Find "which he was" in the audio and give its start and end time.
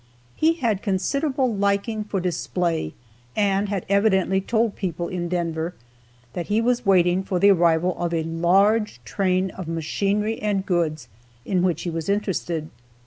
11.61-12.09